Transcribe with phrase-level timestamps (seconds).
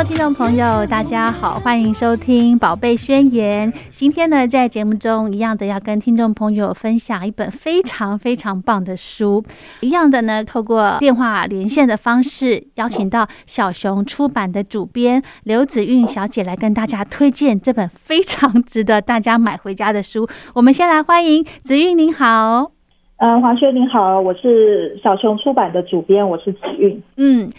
[0.00, 3.70] Hello，听众朋友，大家好，欢迎收听《宝贝宣言》。
[3.90, 9.44] 今天呢，在节目中一样的要跟听众朋友分享一本非常非常棒的书。
[9.82, 20.26] 一样的呢，透过电话连线的方式，邀请到小熊出版的主编刘子韵小姐来跟大家推荐这本非常值得大家买回家的书。
[20.54, 22.72] 我们先来欢迎子韵，您好。
[23.18, 27.02] 呃，黄轩您好，我是小熊出版的主编，我是子韵。
[27.18, 27.50] 嗯，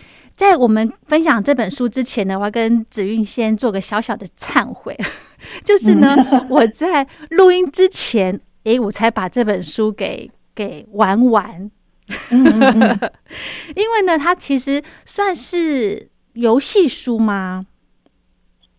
[0.42, 4.98] 在我们分享这本书之前呢，我要跟子韵先做个小小的忏悔，
[5.64, 6.16] 就是呢，
[6.50, 11.70] 我在录音之前，诶，我才把这本书给给玩完，
[12.32, 17.68] 因为呢，它其实算是游戏书吗？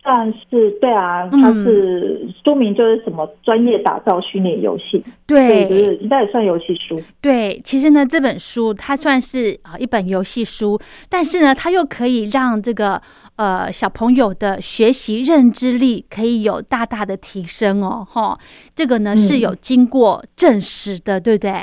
[0.03, 7.01] 但是对啊，它是说明就是什么专业打造虚拟游戏，对，就是应该也算游戏书。
[7.21, 10.77] 对，其实呢，这本书它算是啊一本游戏书，
[11.09, 13.01] 但是呢，它又可以让这个
[13.37, 18.37] 呃小朋友的学习认知力可以有大大的提升哦，哈，
[18.75, 19.17] 这个呢嗯。
[19.17, 21.53] 是有经过证实的，对不对？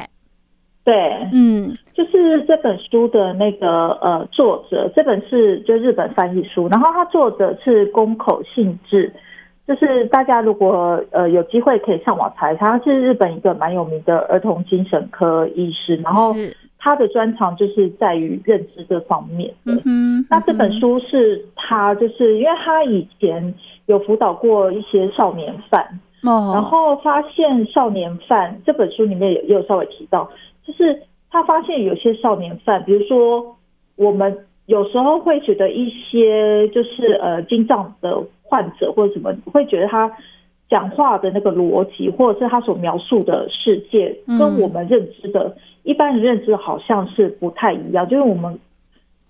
[0.82, 0.94] 对，
[1.30, 9.12] 嗯就是这本书的那个呃作者，这本是就日本翻译书，然后它作者是宫口信治，
[9.68, 16.32] 就是大家如果呃有机会可以上网查他是日本一个蛮有名的儿童精神科医师，然后，
[16.78, 19.74] 他的专长就是在于认知这方面的。
[20.30, 30.30] 那这本书是他，就是因为他以前有辅导过一些少年犯，哦，然后发现少年犯这本书里面也也有稍微提到，
[30.66, 30.98] 就是
[31.30, 33.56] 他发现有些少年犯，比如说
[33.96, 40.10] 我们有时候会觉得一些就是呃精障的患者或者什么，会觉得他
[40.68, 48.58] 讲话的那个逻辑，或者是他所描述的世界，嗯跟我们认知的、一般人认知好像是不太一样，就是我们。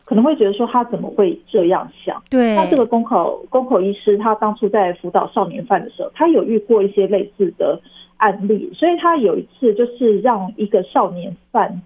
[0.02, 2.20] 可能会觉得说他怎么会这样想？
[2.28, 7.80] 对，那这个公口公口医师，他当初在辅导少年犯的时候，他有遇过一些类似的
[8.16, 11.80] 案例，所以他有一次就是让一个少年犯，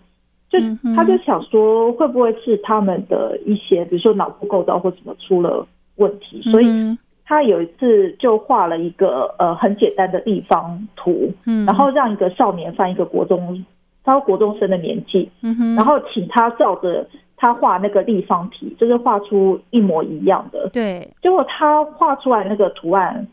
[0.61, 5.67] 就他就想说，会不会是他们的一些，比如说脑部构造或什么出了
[5.97, 13.65] 问题，所以嗯他有一次就画了一个呃很简单的立方图，嗯，然后让一个少年犯，一个国中，
[14.05, 15.31] 他国中生的年纪，
[15.75, 17.07] 然后请他照着
[17.37, 20.69] 他画那个立方体，就是画出一模一样的。
[20.73, 23.27] 对，结果他画出来那个图案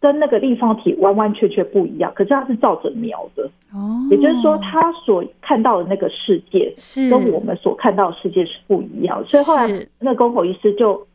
[0.00, 7.08] 跟那个立方体完完全全不一样，可是他是照着描的，哦，也就是说他所看到的那个世界是。
[7.10, 9.66] 跟我们所看到的世界是不一样，所以后来
[9.98, 11.06] 那个宫口医师就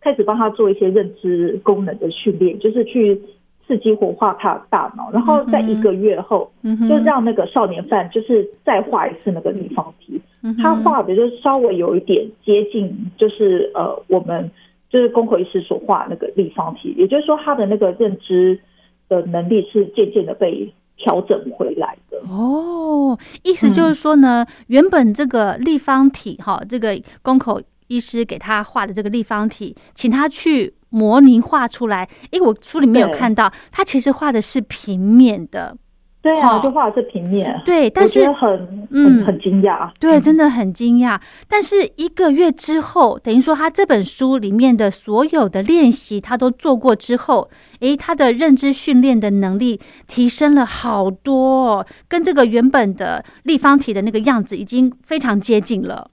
[0.00, 3.20] 开始帮他做一些认知功能的训练，就是去
[3.66, 14.50] 刺激活化他的大脑，然后在一个月后，嗯哼，就让那个少年犯就是再画一次那个立方体，嗯他画的就是稍微有一点接近，就是呃我们
[14.90, 18.60] 就是宫口医师所画那个立方体，也就是说他的那个认知
[19.08, 22.18] 的能力是渐渐的被调整回来的。
[22.28, 32.08] 哦，意思就是说呢，原本这个立方体哈，这个宫口医师给他画的这个立方体，请他去模拟画出来。
[32.32, 35.76] 诶，我书里面有看到，他其实画的是平面的。
[36.22, 39.90] 对啊，就画的是平面，对，但是很嗯很很惊讶。
[39.98, 41.18] 对，真的很惊讶。
[41.48, 56.10] 但是一个月之后，等于说他这本书里面的所有的练习，他都做过之后，诶，他的认知训练的能力提升了好多、哦，跟这个原本的立方体的那个样子已经非常接近了。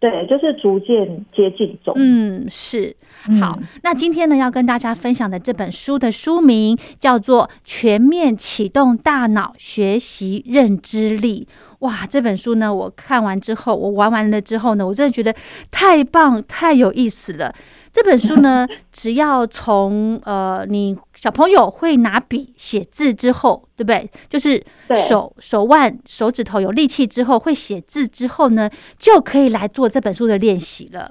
[0.00, 1.92] 对，就是逐渐接近中。
[1.96, 2.96] 嗯，是。
[3.28, 11.46] 嗯好，那今天呢，要跟大家分享的这本书的书名叫做《全面启动大脑学习认知力》。
[11.80, 15.34] 哇，这本书呢，我看完之后，我玩完了之后呢，我真的觉得
[15.70, 17.54] 太棒、太有意思了。
[17.92, 24.08] 这本书呢， 只要从呃，你小朋友会拿笔写字之后，对不对？
[24.30, 24.64] 就是
[24.94, 31.10] 手手腕、手指头有力气之后，会写字之后呢，就可以来做这本书的练习了。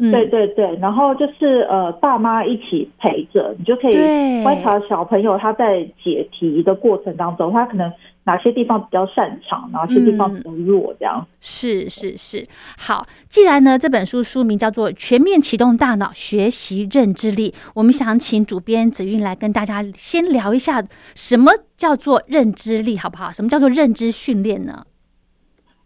[0.00, 7.92] 嗯，对对对，然后就是呃，爸妈一起陪着，你就可以观察小朋友他在解题的过程当中，他可能
[8.28, 11.26] 哪些地方比较擅长，哪些地方比较弱，这样。
[11.40, 12.46] 是是是，
[12.76, 13.06] 好。
[13.30, 20.84] 既然呢这本书书名叫做《全面启动大脑学习认知力》，我们想请主编子韵来跟大家先聊一下，
[21.14, 23.32] 什么叫做认知力，好不好？
[23.32, 24.84] 什么叫做认知训练呢？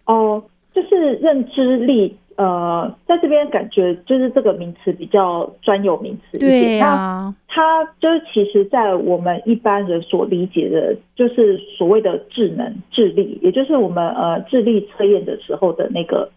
[0.06, 0.42] 哦，
[0.74, 6.50] 就是认知力，呃，在这边感觉就是这个名词比较专有名词一点。
[6.50, 16.30] 对那啊，它就是其实，在我们一般人所理解的，就是所谓的智能、智力，也就是我们呃智力测验的时候的那个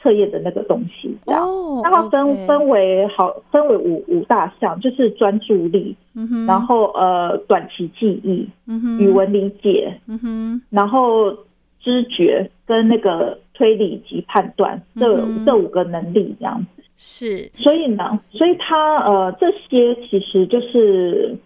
[0.00, 1.16] 测验的那个东西。
[1.26, 11.32] 哦，那它分分为好分为五五大项，就是专注力，嗯哼，然后呃短期记忆、嗯哼，语，文理解，嗯哼，然后
[11.80, 16.82] 知觉跟那个推理及判断这、嗯这五个能力这样子。
[16.98, 21.36] 是，所以呢，所以他呃这些其实就是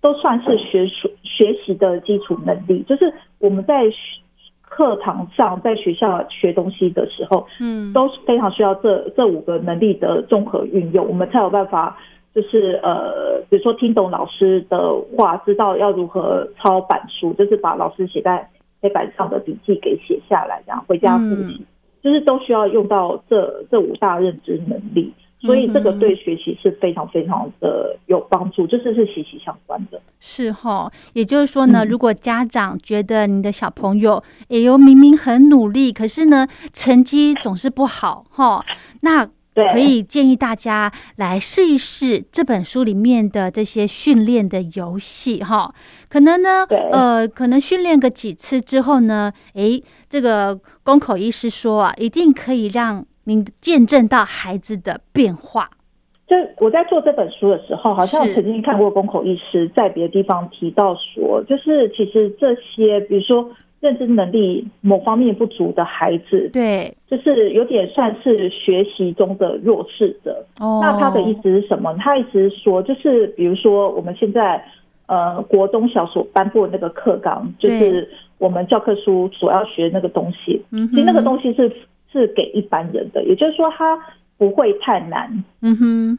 [0.00, 3.96] 都算是学术学习的基础能力，就是我们在学
[4.62, 11.98] 课堂上在学校学东西的时候，嗯，都是非常需要这这五个能力的综合运用，我们才有办法。
[12.32, 18.48] 就是呃，比如说听懂老师的话，知道要如何抄板书，就是把老师写在
[18.80, 21.64] 黑板上的笔记给写下来，然后回家复习，
[22.02, 25.12] 就是都需要用到这这五大认知能力。
[25.42, 29.98] 所以这个对学习是非常非常的有帮助，就是是息息相关的。
[30.18, 38.62] 是哈，也就是说呢，嗯如果家长觉得你的小朋友，哎呦，明明很努力，可是呢，成绩总是不好哈，
[39.00, 39.32] 那对，
[39.72, 45.72] 可以建议大家来试一试这本书里面的这些训练的游戏哈。
[46.08, 55.70] 可能呢，呃，可能训练个几次之后呢，诶，这个公口医师说啊，一定可以让您见证到孩子的变化。
[56.26, 70.44] 就我在做这本书的时候，好像是曾经看过公口医师在别的地方提到说，就是其实这些，比如说认知能力某方面不足的孩子，对，就是有点算是学习中的弱势者。
[70.58, 71.94] 哦，那他的意思是什么？
[71.98, 74.62] 他意思是说，就是比如说我们现在
[75.06, 78.06] 呃国中小所颁布的那个课纲，就是
[78.36, 81.72] 我们教科书所要学那个东西，嗯，其实那个东西是
[82.12, 83.98] 是给一般人的，也就是说他
[84.36, 85.42] 不会太难。
[85.62, 86.18] 嗯哼，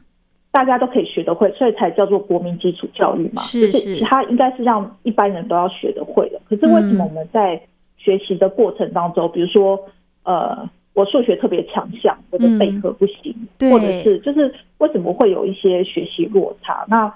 [0.51, 3.41] 大家都可以学得会，所以才叫做国民基础教育嘛。
[3.41, 6.39] 是就是是它应该是让一般人都要学得会的。
[6.49, 7.61] 可是为什么我们在
[7.97, 9.79] 学习的过程当中，比如说
[10.23, 13.33] 呃，我数学特别强项，我的备课不行，
[13.71, 16.85] 或者是就是为什么会有一些学习落差？
[16.89, 17.13] 那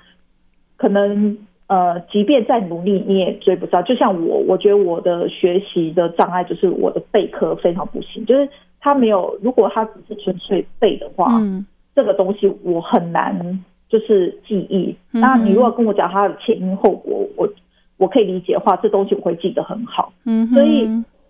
[0.77, 3.83] 可能呃，即便再努力，你也追不上。
[3.83, 8.47] 就像我，我觉得我的学习的障碍就是我的备课非常不行，就是
[8.79, 14.95] 他没有，如果他只是纯粹背的话，嗯这个东西我很难就是记忆。
[15.13, 17.49] 嗯那你如果跟我讲它的前因后果，我
[17.97, 20.11] 我可以理解的话，这东西我会记得很好。
[20.25, 20.87] 嗯，所以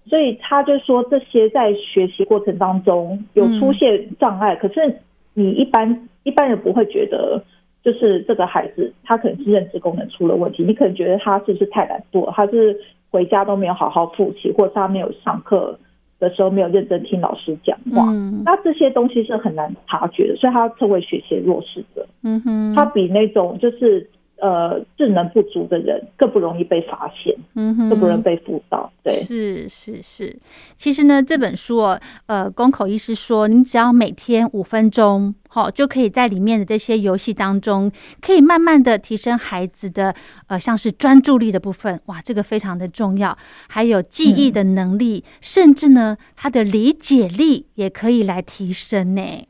[0.10, 5.00] 所以他就说这些在学习过程当中有出现障碍，可是
[5.34, 7.44] 你一般一般人不会觉得。
[7.86, 12.76] 就是这个孩子，他可能是认知功能出了问题，你可能觉得他是不是太懒惰，他是
[13.12, 15.78] 回家都没有好好复习，或者他没有上课
[16.20, 18.06] 的时候没有认真听老师讲话。
[18.10, 22.06] 嗯那这些东西是很难察觉的，所以他称为学习弱势者。
[22.24, 24.08] 嗯哼，他比那种就是
[24.38, 28.92] 呃智能不足的人更不容易被发现，嗯哼，更不容易被辅导。
[29.04, 30.38] 对，是是是，
[30.76, 40.14] 其实呢，这本书哦，呃，宫口医师说，你只要每天五分钟，好、就可以在里面的这些游戏当中，可以慢慢的提升孩子的
[40.48, 43.38] 呃，像是专注力的部分，哇，这个非常的重要，
[43.70, 49.48] 还有记忆的能力，甚至呢，他的理解力也可以来提升呢。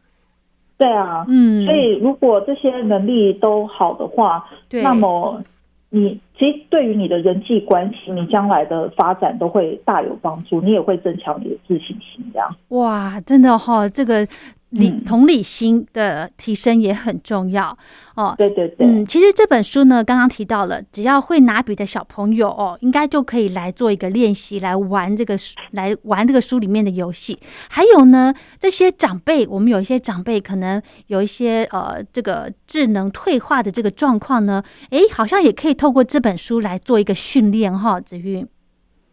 [0.78, 1.26] 对啊。
[1.28, 5.42] 嗯，所以如果这些能力都好的话，对，那么
[5.90, 12.24] 你其实对于你的人际关系，你将来的发展都会大有帮助，你也会增强你的自信心。
[12.34, 14.28] 这样，哇，真的哈、这个
[14.76, 17.78] 理嗯同理心的提升也很重要
[18.16, 18.36] 哦。
[18.38, 27.40] 对对对，嗯，其实这本书呢，刚刚提到了，只要会拿笔的小朋友哦，应该就可以来做一个练习，来玩这个书，来玩这个书里面的游戏。
[27.70, 38.48] 还有呢，这些长辈，我们有一些长辈可能有一些呃，这个智能退化的这个状况呢，诶，好像也可以透过这本书来做一个训练哈，子韵。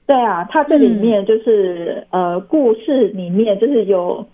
[0.05, 4.27] 对啊，它这里嗯面就是、呃，故事里面就是有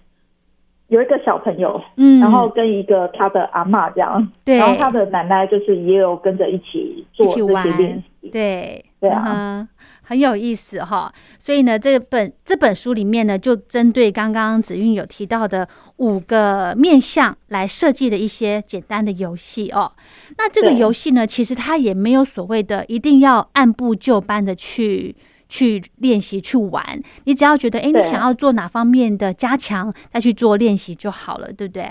[0.88, 8.30] 有一个小朋友，嗯，然后跟一个他的阿嬷这样，对然后他的奶奶就是也有跟着一起做一起这些练玩习。
[8.30, 9.68] 对对啊嗯
[10.02, 11.12] 很有意思哈。
[11.38, 15.68] 所以呢，这本这本书里面呢，就针对刚刚子韵有提到的
[15.98, 19.92] 五个面向来设计的一些简单的游戏哦。
[20.38, 25.14] 那这个对游戏呢，其实它也没有所谓的一定要按部就班的去。
[25.48, 26.82] 去练习去玩，
[27.24, 31.84] 你只要觉得哎，诶你想要做哪方面的加强，再去做练习就好了，对不对？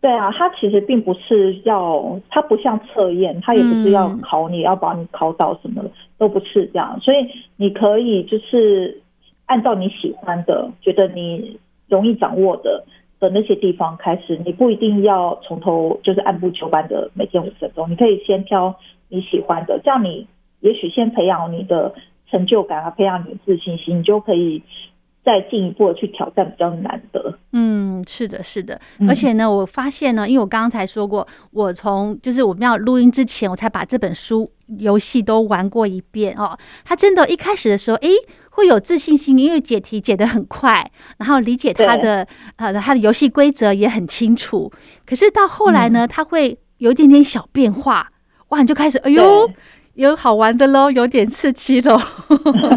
[0.00, 6.98] 对啊，它其实并不是要，它不像测验，它也不是要嗯考你，要把你考倒什么的，都不是这样。
[7.00, 7.16] 所以
[7.56, 9.02] 你可以就是
[9.44, 12.82] 按照你喜欢的，觉得你容易掌握的
[13.18, 18.74] 的那些地方开始，你不一定要从头就是按部就班的每天五分钟，你可以先挑
[19.08, 20.26] 你喜欢的，这样你
[20.60, 21.92] 也许先培养你的
[22.30, 24.62] 成就感啊，培养你的自信心，你就可以
[25.24, 27.38] 再进一步的去挑战比较难的。
[27.52, 36.56] 嗯，是的，是的，嗯而且呢，我发现呢，因为我刚刚才说过，我从就是我们要录音之前，我才把这本书游戏都玩过一遍哦。
[36.84, 38.10] 他真的，一开始的时候，诶，
[38.50, 44.72] 会有自信心，因为解题解得很快，然后理解他的呃他的游戏规则也很清楚。
[45.04, 48.10] 可是到后来嗯呢，他会有一点点小变化，
[48.48, 49.54] 哇，你就开始，哎呦对，
[50.00, 52.00] 有好玩的喽，有点刺激喽。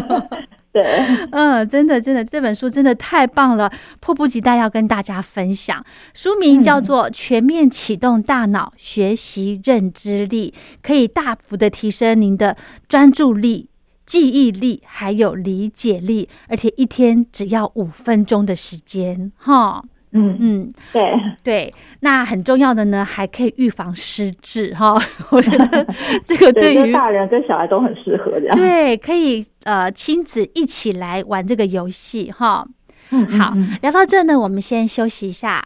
[0.70, 0.84] 对。
[1.32, 5.82] 嗯，真的，真的，这本书真的太棒了，迫不及待要跟大家分享。
[6.12, 10.52] 书名叫做《全面启动大脑学习认知力》，
[10.82, 13.70] 可以大幅的提升您的专注力、
[14.04, 19.82] 记忆力还有理解力，而且一天只要五分钟的时间，哈。
[20.16, 24.94] 嗯嗯，对，对，那很重要的呢，还可以预防失智哈。
[25.30, 25.86] 我觉得
[26.24, 28.56] 这个对于大人跟小孩都很适合这样。
[28.56, 32.64] 对，可以呃亲子一起来玩这个游戏哈。
[33.10, 33.52] 嗯，好
[33.82, 35.64] 聊到这呢，我们先休息一下。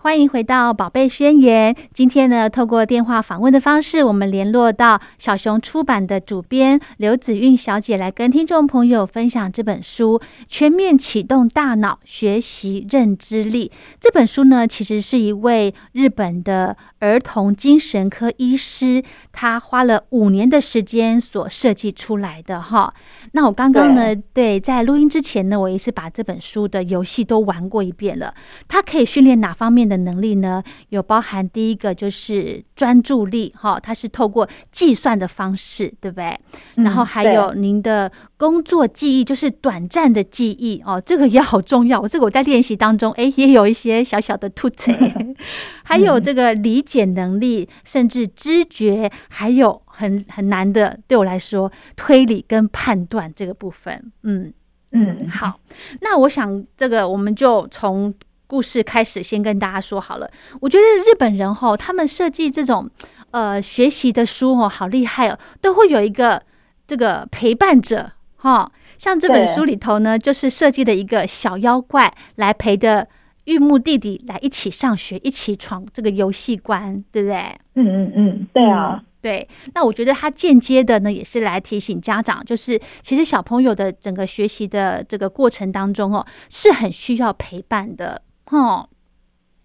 [0.00, 1.74] 欢迎回到《宝贝宣言》。
[1.92, 13.72] 今天呢，透过电话访问的方式，我们联络到小熊出版的主编刘子韵小姐，来跟听众朋友分享这本书《全面启动大脑学习认知力》。
[14.00, 19.02] 这本书呢，其实是一位日本的儿童精神科医师，
[19.32, 22.94] 他花了五年的时间所设计出来的哈。
[23.32, 28.32] 那我刚刚呢，对，在录音之前呢，我也是把这本书的游戏都玩过一遍了。
[28.68, 30.62] 它可以训练哪方面的能力呢？
[30.90, 36.38] 有包含第一个就是专注力，哈，它是透过计算的方式，对不对？
[36.76, 42.06] 嗯然后还有您的工作记忆，就是短暂的记忆哦，这个也好重要。
[42.06, 44.94] 这个我在练习当中，哎，也有一些小小的突锤。
[45.84, 54.52] 还有这个理解能力，甚至知觉，还有很很难的，对我来说，推理跟判断这个部分，嗯。
[54.90, 55.60] 嗯，好，
[56.00, 58.12] 那我想这个我们就从
[58.48, 60.28] 故事开始，先跟大家说好了。
[60.60, 62.90] 我觉得日本人吼，他们设计这种
[63.30, 66.42] 呃学习的书哦，好厉害哦，都会有一个
[66.86, 68.72] 这个陪伴者哈。
[68.98, 73.06] 像这本书里头呢，就是设计了一个小妖怪来陪着
[73.44, 77.56] 玉木弟弟来一起上学，一起闯这个游戏关，对不对？
[77.74, 88.88] 嗯嗯嗯，对啊嗯，对，那我觉得他间接的呢，也是来提醒家长，就是其实小朋友的整个学习的这个过程当中哦，是很需要陪伴的，哦，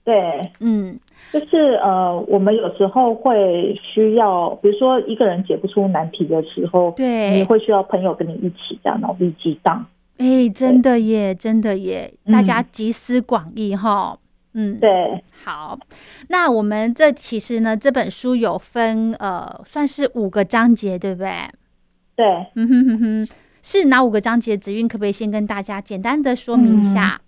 [0.03, 0.99] 对，嗯，
[1.31, 9.85] 就是呃，我们有时候会需要，比如说一个人解不出难题的时候，对你会需要朋友跟你一起这样脑力激荡。
[10.17, 14.17] 哎，真的耶，真的耶，大家嗯集思广益哈，
[14.53, 15.79] 嗯，，对，好，
[16.29, 21.31] 那我们这其实呢，这本书有分呃，算是五个章节，对不对？
[22.15, 22.25] 对，
[22.55, 23.27] 嗯哼哼哼，
[23.63, 24.55] 是哪五个章节？
[24.55, 27.19] 子韵可不可以先跟大家简单的说明一下？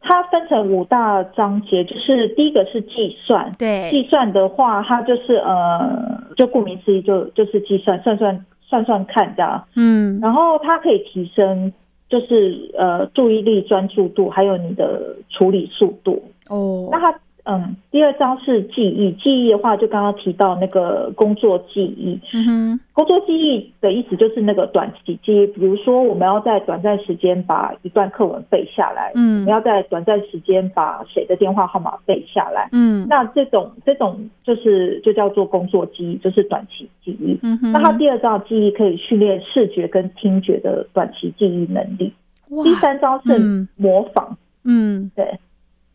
[0.00, 9.62] 它分成五大章节，就是第一个是计算，对，计算的话，它就是呃，就顾名思义就就是计算，算算算算看这样。
[9.76, 11.72] 嗯，然后它可以提升，
[12.08, 16.22] 就是呃注意力、专注度，还有你的处理速度。
[16.48, 29.40] 哦那，它嗯，第二章是记忆，记忆的话就刚刚提到那个工作记忆，嗯哼，工作记忆的意思就是那个短期记忆，比如说我们要在短暂时间把一段课文背下来，嗯。
[29.40, 32.68] 我们要在短暂时间把谁的电话号码背下来。
[32.72, 33.06] 嗯。
[33.08, 37.38] 那这种这种就是就叫做工作记忆，就是短期记忆。
[37.42, 42.12] 嗯哼，那它第二章记忆可以训练视觉跟听觉的短期记忆能力。
[42.50, 42.62] 哇。
[42.64, 43.68] 第三章是嗯。
[43.76, 45.10] 模仿，嗯。
[45.16, 45.38] 对，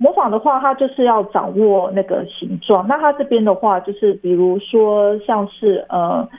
[0.06, 2.86] 模仿的话，它就是要掌握那个形状。
[2.88, 6.30] 那它这边的话，就是比如说像是呃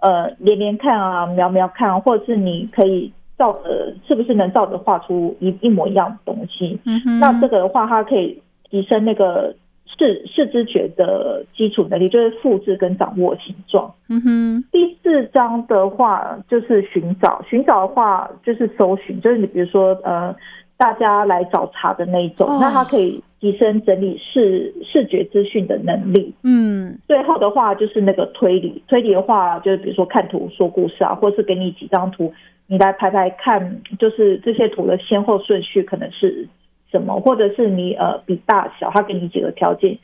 [0.00, 6.80] 呃连连看啊、描描看啊，或者是你可以照着，是不是能照着画出一一模一样的东西？
[7.20, 9.54] 那这个的话，它可以提升那个
[9.86, 13.94] 视视知觉的基础能力，就是复制跟掌握形状。
[14.08, 20.34] 嗯哼，第四章的话就是寻找，寻找的话就是搜寻，就是你比如说呃，
[20.76, 26.34] 大家来找茬的那一种，哦那它可以提升整理视视觉资讯的能力。
[26.42, 32.32] 嗯最后的话就是那个推理，推理的话就是比如说看图说故事啊，或是给你几张图，
[32.66, 36.48] 你来排排看，就是这些图的先后顺序可能是
[36.90, 39.96] 什么，或者是你呃比大小，他给你几个条件，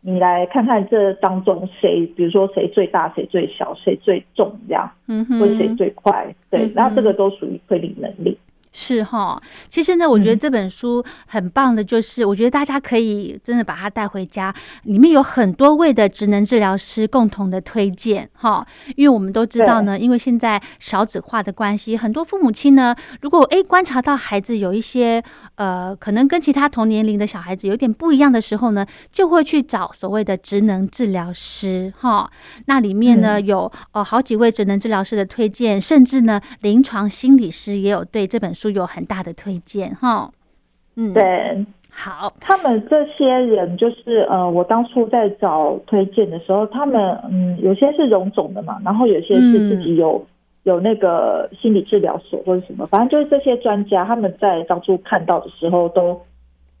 [0.00, 8.36] 你来看看这当中谁，比如说谁最大，谁最小，谁最重这样，嗯哼，或者谁最快，对嗯，然后这个都属于推理能力。
[8.78, 10.38] 是哈，其实呢，我觉得嗯。
[10.46, 14.54] 这本书很棒的，就是我觉得大家可以真的把它带回家，
[14.84, 18.64] 里面有很多位的职能治疗师共同的推荐哈，
[18.94, 25.20] 因为我们都知道呢，因为现在少子化的关系，很多父母亲呢，如果诶观察到孩子有一些
[25.56, 32.30] 呃，可能跟其他同年龄的小孩子有点不一样的时候呢，就会去找所谓的职能治疗师哈。
[32.66, 33.46] 那里面呢、嗯。
[33.46, 40.30] 有呃好几位职能治疗师的推荐，甚至呢临床心理师也有对这本书有很大的推荐哈。
[40.96, 50.24] 嗯，，对，好，他们这些人就是呃，我当初在找推荐的时候，他们嗯，有些是荣总的嘛，然后有些是自己有、
[50.64, 56.20] 有那个心理治疗所或者什么，反正就是这些专家，他们在当初看到的时候都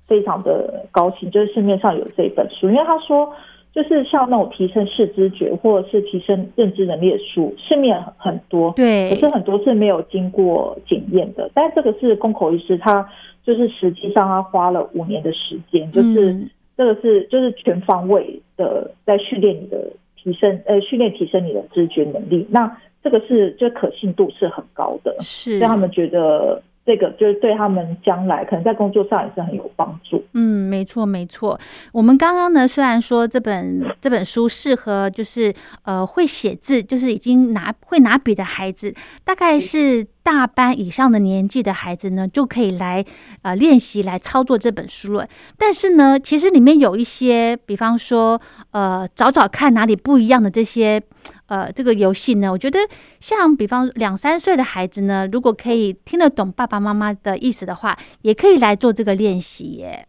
[0.06, 3.32] 非常的高兴，就是市面上有这本书，因为他说。
[3.76, 11.50] 就是像那种提升视知觉或者是提升认知能力的书，市面很很多，对可是很多是没有经过检验的。
[11.52, 13.06] 但这个是宫口医师，他
[13.44, 22.46] 就是实际上他花了五年的时间，就是嗯这个是就是全方位的在训练你的提升，呃，训练提升你的知觉能力。
[22.50, 30.24] 那这个是就可信度是很高的，是让他们觉得这个就是对他们将来可能在工作上也是很有帮助。
[30.34, 31.58] 嗯，没错，没错。
[31.92, 38.94] 我们刚刚呢，虽然说这本这本书适合就是呃会写字，就是已经拿会拿笔的孩子，
[39.24, 43.04] 大概是大班以上的年纪的孩子呢，就可以来
[43.42, 45.28] 呃练习来操作这本书了。
[45.58, 51.02] 但是呢，其实里面有一些，比方说呃找找看哪里不一样的这些。
[51.46, 52.78] 呃，这个游戏呢，我觉得
[53.20, 60.06] 像比方两三岁的孩子呢，如果可以听得懂爸爸妈妈的意思的话，也可以来做这个练习耶。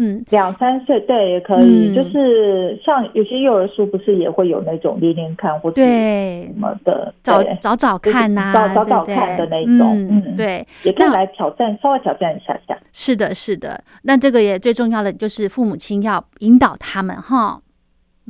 [0.00, 12.78] 嗯，两三岁对也可以，嗯就是像有些幼儿书不是也会有那种练练看或者对什，么的，找找找看呐、就是找找找看的那种嗯，嗯对，也可以来挑战，稍微挑战一下下。
[12.92, 13.82] 是的，是的。
[14.02, 17.60] 那这个也最重要的就是父母亲要引导他们哈。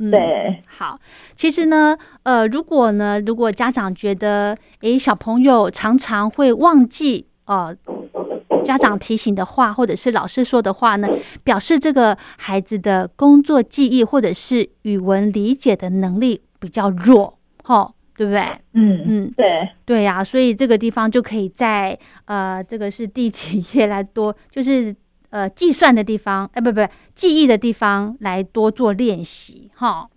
[0.01, 0.97] 嗯，对，好，
[1.35, 7.75] 其实呢，呃，如果呢，如果家长觉得，诶，小朋友常常会忘记，呃，
[8.63, 11.09] 家长提醒的话，或者是老师说的话呢，
[11.43, 18.41] 表示这个孩子的工作记忆或者是语文理解的能力比较弱，吼，对不对？
[18.73, 24.95] 嗯嗯，对，对呀、所以这个地方就可以在呃，这个是第几页来多，就是
[25.29, 30.09] 呃计算的地方，哎，不不，记忆的地方来多做练习哈。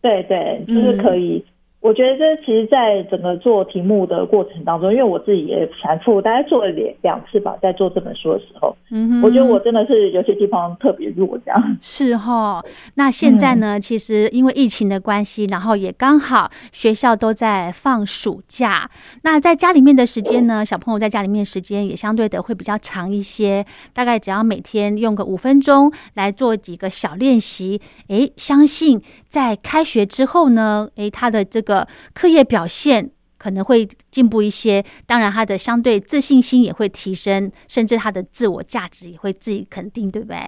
[0.00, 1.44] 对对，就是可以。
[1.80, 11.76] 我觉得这其实，在整个做题目的过程当中，因为我自己也反复，大概做了两两次吧，在做这本书的时候，嗯哼，我觉得我真的是有些地方特别弱，这样。
[11.80, 13.78] 是哈，那现在呢？
[13.78, 18.90] 其实因为疫情的关系，然后也刚好学校都在放暑假，
[19.22, 31.75] 那在家里面的时间呢，小朋友在家里面的时间也相对的会比较长一些，大概只要每天用个五分钟来做几个小练习，诶，相信在开学之后呢，诶，他的这个
[32.14, 33.10] 课业表现。
[33.38, 40.38] 可能会进步一些，当然他的相对自信心也会提升，甚至他的自我价值也会自己肯定，对不对？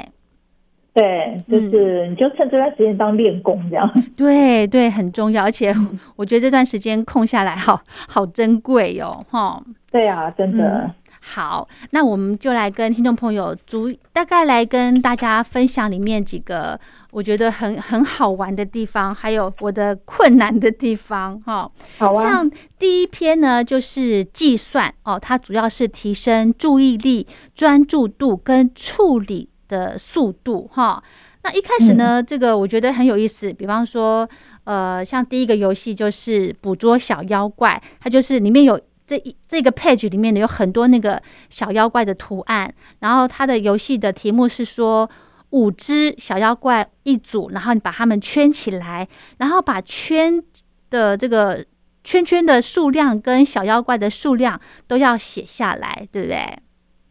[0.94, 3.88] 对，就是嗯你就趁这段时间当练功这样。
[4.16, 5.72] 对对，很重要，而且
[6.16, 9.62] 我觉得这段时间空下来好好珍贵哟、哈。
[9.92, 10.78] 对啊，真的。
[10.78, 16.78] 嗯好，那我们就来跟听众朋友逐大概来跟大家分享里面几个
[17.11, 21.70] 我觉得很很好玩的地方，还有我的困难的地方哈。
[21.98, 31.02] 好啊，像第一篇呢，就是计算哦，它主要是提升注意力、专注度跟处理的速度哈。
[31.42, 34.28] 那一开始呢，这个我觉得很有意思，比方说，
[34.64, 38.81] 呃，像第一个游戏就是捕捉小妖怪，它就是里面有。
[39.08, 45.08] 这一这个 page 里面呢有很多那个小妖怪的图案，然后它的游戏的题目是说
[45.50, 50.44] 五只小妖怪一组，然后你把它们圈起来，然后把圈
[50.90, 51.64] 的这个
[52.04, 56.58] 圈圈的数量跟小妖怪的数量都要写下来，对不对？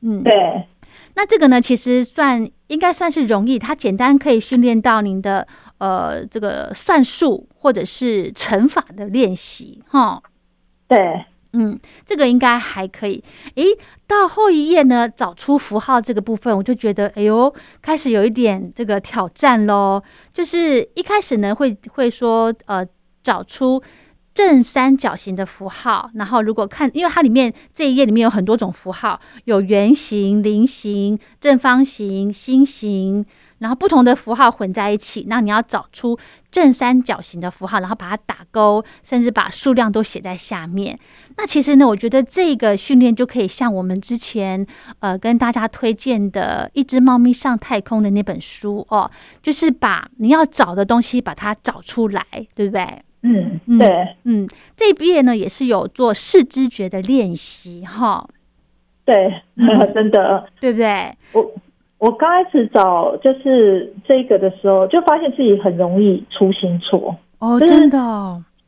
[0.02, 0.68] 嗯，对。
[1.16, 5.48] 那这个呢，其实算应该算是容易，它简单可以训练到您的
[5.80, 10.22] 呃这个算术或者是乘法的练习，哈。
[10.88, 11.26] 对。
[11.54, 13.24] 嗯，这个应该还可以。
[13.56, 13.66] 诶，
[14.06, 20.02] 到后一页呢，找出符号这个部分，我就觉得，哎呦，开始有一点这个挑战喽。
[20.34, 22.86] 就是一开始呢，会会说，呃，
[23.24, 23.82] 找出
[24.34, 26.10] 正三角形的符号。
[26.16, 33.26] 然后如果看，因为它里面这一页里面有很多种符号，有圆形、菱形、正方形、心形。
[33.60, 36.18] 然后不同的符号混在一起，那你要找出
[36.52, 40.98] 正三角形的符号，然后把它打勾，甚至把数量都写在下面。
[41.38, 44.66] 那其实呢，我觉得这个训练就可以像我们之前
[45.00, 49.10] 呃跟大家推荐的《一只猫咪上太空》的那本书哦，
[49.42, 53.04] 就是把你要找的东西把它找出来，对不对？
[53.24, 58.28] 嗯，对，嗯，这一页呢也是有做视知觉的练习哈。
[59.04, 59.42] 对，
[59.96, 61.18] 真的，对不对？
[61.34, 61.52] 我。
[62.00, 67.98] 我刚开始找就是这个的时候，就发现自己很容易出心错哦，真的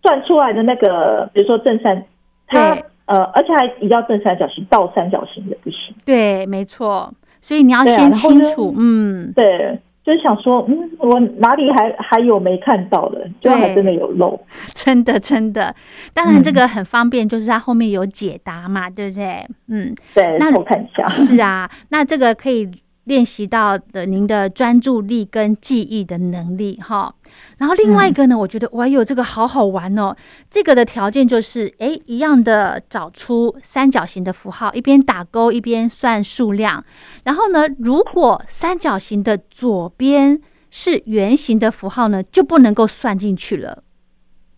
[0.01, 2.03] 算出来的那个，比如说正三，
[2.47, 5.93] 它呃，而且还比较正三角形，倒三角形的不行。
[6.05, 14.39] 对，没错，所以你要先清楚，嗯，对，就是想说，嗯，我哪里还还有没看到的，就还真的有漏，
[14.73, 15.75] 真的真的。
[16.15, 19.45] 当然这个很方便，就是它后面有解答嘛，对不对？
[19.67, 22.67] 嗯，对，那我看一下，是啊，那这个可以。
[23.10, 27.13] 练习到的您的专注力跟记忆的能力哈，
[27.58, 30.15] 然后另外一个呢，我觉得哇哟，这个好好玩哦。
[30.50, 36.86] 这个的条件就是，哎，一样的找出三角形的符号，一边打勾一边算数量。
[37.24, 43.84] 然后呢，如果三角形的左边是圆形的符号呢，就不能够算进去了，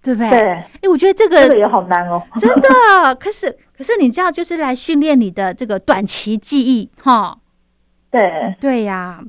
[0.04, 0.30] 对不对？
[0.30, 0.40] 对。
[0.42, 3.16] 哎，我觉得这个这个也好难哦，真的。
[3.16, 7.38] 可是可是你这样就是来训练你的这个短期记忆哈。
[8.12, 8.56] 对。
[8.60, 9.24] 对呀，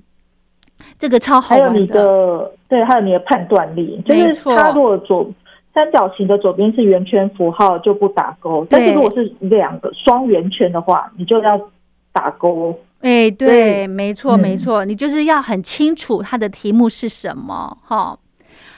[0.98, 1.70] 这个超好玩的。
[1.70, 5.30] 还有你的对，还有你的判断力，就是它如果左
[5.72, 11.58] 三角形的左边是圆圈符号就不打勾，但是如果是两个双圆圈的话，你就要
[12.12, 12.78] 打勾。
[13.00, 18.18] 哎，对，没错没错，你就是要很清楚它的题目是什么哈。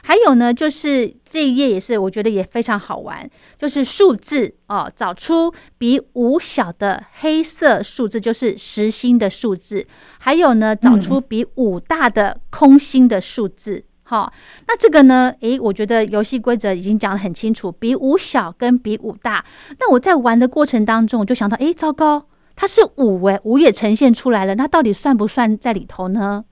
[0.07, 9.87] 还有呢，就是这一页也是，我觉得也非常好玩，就是数字哦，找出比五小的黑色数字，就是实心的数字。
[10.19, 13.85] 还有呢，找出比五大的空心的数字。
[14.03, 14.31] 好，
[14.69, 19.43] 那这个呢，诶，我觉得游戏规则已经讲得很清楚，比五小跟比五大。
[19.81, 26.45] 那我在玩的过程当中，我就想到，诶，糟糕，它是五诶，五也呈现出来了，那到底算不算在里头呢？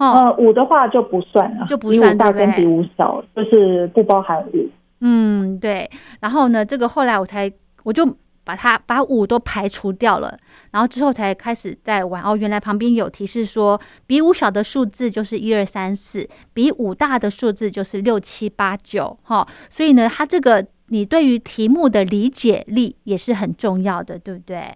[0.00, 4.68] 呃，五的话就不算了，就不算大跟比五小，就是不包含五。
[5.00, 5.90] 嗯，对。
[6.20, 8.06] 然后呢，这个后来我才我就
[8.42, 10.36] 把它把五都排除掉了，
[10.70, 12.22] 然后之后才开始在玩。
[12.22, 19.18] 哦，原来旁边有提示说，比五小的数字就是一二三四，比五大的数字就是六七八九。
[19.22, 24.74] 哈，所以呢，它这个你对于题目的理解力也是很重要的，对不对？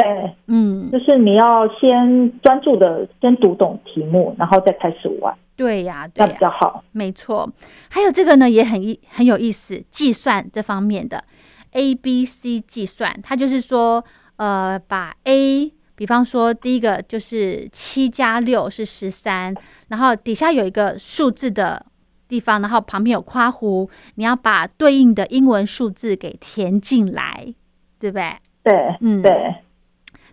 [0.00, 5.34] 对，嗯，就是你要先专注的先读懂题目，然后再开始玩。
[5.56, 6.84] 对呀，那比较好。
[6.92, 7.50] 没错，
[7.90, 11.24] 还有这个呢，也很意很有意思，计算这方面的
[11.72, 14.04] A B C 计算，它就是说，
[14.36, 19.52] 呃，把 A，比方说第一个就是七加六是十三，
[19.88, 21.84] 然后底下有一个数字的
[22.28, 27.52] 地方，然后旁边有夸弧，你要把对应的英文数字给填进来，
[27.98, 28.36] 对不对？
[28.62, 29.54] 对，嗯，对。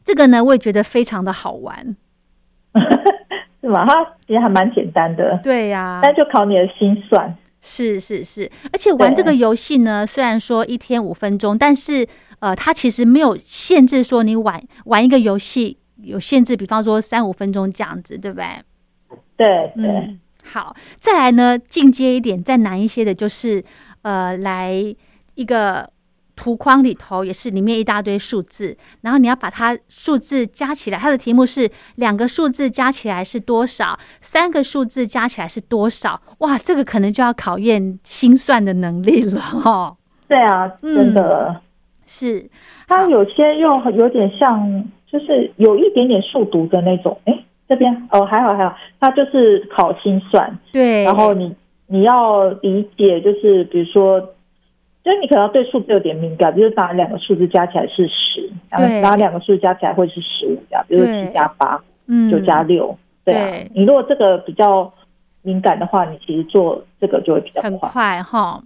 [0.06, 1.98] 这个呢，我也觉得非常的好玩，
[3.60, 3.84] 是吗？
[3.88, 7.36] 它其实还蛮简单的，对呀，但就考你的心算。
[7.60, 18.46] 是是是，而且玩这个游戏呢，虽然说一天五分钟，但是呃，它其实没有限制说你玩玩一个游戏有限制，比方说三五分钟这样子，对不对？
[19.36, 20.18] 对对。
[20.44, 23.64] 好，再来呢，进阶一点，再难一些的，就是
[24.04, 24.72] 呃，来
[25.34, 25.90] 一个。
[26.36, 30.98] 图框里头也是里面一大堆数字，然后你要把它数字加起来。
[30.98, 33.98] 它的题目是两个数字加起来是多少？
[34.22, 36.22] 三个数字加起来是多少？
[36.40, 39.96] 哇，这个可能就要考验心算的能力了 哈。
[40.28, 41.62] 对啊，嗯真的，
[42.06, 42.50] 是，
[42.88, 47.18] 它有些又有点像，就是有一点点数独的那种。
[47.26, 51.56] 哎，这边哦，还好还好，它就是考心算，对，然后你
[51.88, 54.20] 你要理解，就是比如说，
[55.06, 63.68] 就是你可能要对数字有点敏感，比如打两个数字加起来是十，然后对拿两个数字加起来会是十五这样，比如对七加八，嗯九加六，对啊。
[63.76, 64.92] 你如果这个比较
[65.44, 68.24] 敏感的话，你其实做这个就会比较很快。
[68.24, 68.60] 哈。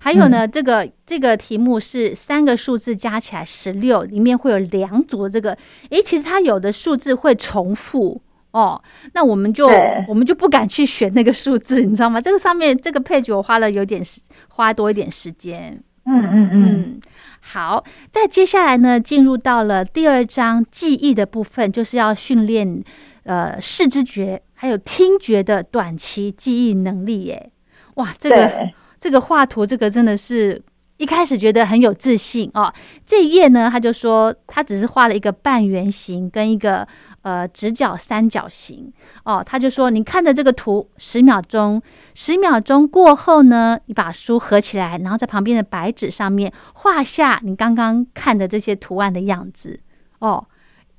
[0.00, 5.56] 还有呢，这个这个题目是三个数字加起来十六，里面会有两组这个，
[5.90, 8.20] 诶，其实它有的数字会重复。
[8.50, 8.80] 哦，
[9.14, 9.68] 那我们就
[10.06, 12.20] 我们就不敢去选那个数字，你知道吗？
[12.20, 14.20] 这个上面这个 page 我花了有点时，
[14.54, 15.82] 花多一点时间。
[16.06, 17.00] 嗯嗯嗯，嗯，
[17.40, 22.82] 好，再接下来呢，进入到了第二章记忆的部分，就是要训练
[23.22, 27.22] 呃视知觉还有听觉的短期记忆能力。
[27.22, 27.50] 耶，
[27.94, 30.62] 哇，这个这个画图，这个真的是
[30.98, 32.70] 一开始觉得很有自信哦。
[33.06, 36.86] 这一页呢，他就说他只是画了一个半圆形跟一个
[37.24, 38.92] 呃直角三角形
[39.24, 41.82] 哦，他就说你看着这个图十秒钟，
[42.14, 49.80] 十秒钟过后呢，你把书合起来，然后在旁边的白纸上面画下你刚刚看的这些图案的样子
[50.20, 50.46] 哦。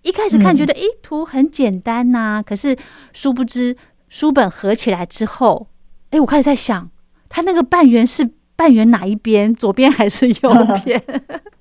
[0.01, 2.75] 一开始看嗯觉得诶，图很简单呐、可是
[3.13, 3.75] 殊不知
[4.09, 5.67] 书本合起来之后，
[6.11, 6.89] 诶，我开始在想，
[7.29, 10.35] 它那个半圆是半圆哪一边，左边还是右
[10.83, 11.01] 边？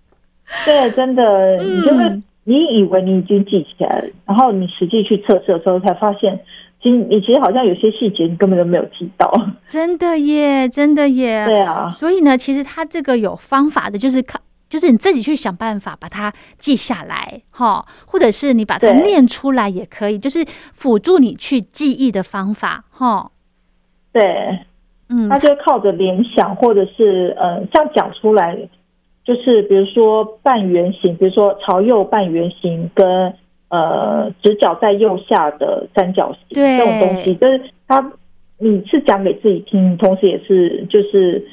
[0.66, 6.38] 对，真的，你就会嗯，你以为你已经记起来了，然后你实际去测试的时候才发现，
[6.82, 9.32] 其实你其实好像有些细节你根本就没有记到。
[9.66, 11.46] 真的耶，真的耶。
[11.46, 23.30] 对啊，所以呢，其实它这个有方法的，就是靠，就是你自己去想办法把它记下来，哈，或者是你把它念出来也可以，就是辅助你去记忆的方法，哈。
[24.12, 24.22] 对，
[25.08, 28.56] 嗯他，就靠着联想，或者是呃，像讲出来，
[29.24, 33.34] 就是比如说半圆形，比如说朝右半圆形跟
[33.68, 38.12] 呃直角在右下的三角形对这种东西，就是它
[38.58, 41.46] 你是讲给自己听，同时也是就是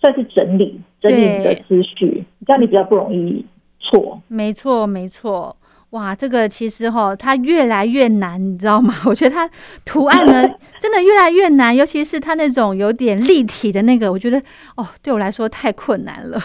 [0.00, 3.44] 算是整理整理你的对思绪，这样你比较不容易
[3.78, 4.20] 错。
[4.28, 5.56] 没错，没错。
[5.90, 8.94] 哇，这个其实哈，它越来越难，你知道吗？
[9.06, 9.50] 我觉得它
[9.84, 10.48] 图案呢，
[10.80, 14.40] 真的越来越难，尤其是它那种有点立体的那个，我觉得
[14.76, 16.38] 哦，对我来说太困难了。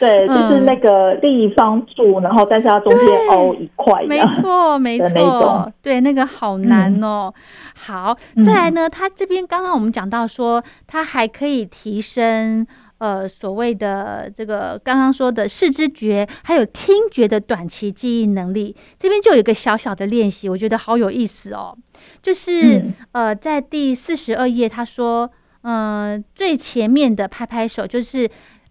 [0.00, 7.30] 对，就是嗯那个立方柱，然后但是它中间凹一块，没，错，没错，对，那个好难哦。
[7.76, 18.74] 好，嗯再来呢，它这边刚刚我们讲到说，它还可以提升呃所谓的这个刚刚说的视知觉还有听觉的短期记忆能力。
[18.98, 21.76] 这边就有一个小小的练习，我觉得好有意思哦。
[22.22, 25.30] 就是、嗯呃，在第四十二页，他说，
[25.64, 28.26] 嗯、最前面的拍拍手就是。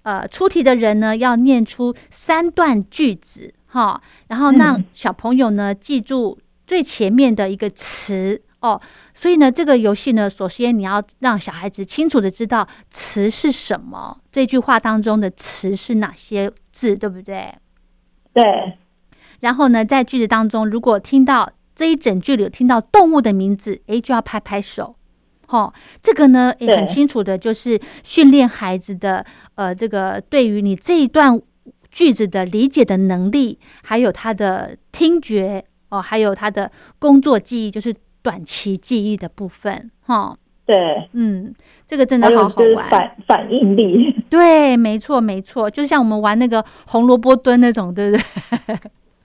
[0.09, 8.81] 呃，出题的人呢要念出三段句子，哈，然后让嗯小朋友呢记住最前面的一个词哦。
[9.13, 17.53] 所以呢，这个游戏呢，首先你要让小孩子清楚的知道词是什么，这句话当中的词是哪些字，对不对？
[18.33, 18.79] 对，
[19.41, 24.95] 然后呢，在句子当中，如果听到这一整句里有听到动物的名字，诶，就要拍拍手。
[25.49, 31.41] 哦，这个呢也很清楚的，就是训练孩子的呃，这个对于你这一段
[31.89, 39.89] 句子的理解的能力，还有他的听觉哦，还有他的工作记忆，就是短期记忆的部分。
[40.01, 41.51] 哈、对，嗯，
[41.88, 42.89] 这个真的好好玩。
[42.89, 48.77] 反反应力，对，没错，没错，就像我们玩那个红萝卜蹲那种，对不对？